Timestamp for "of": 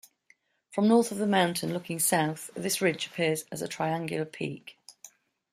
1.11-1.19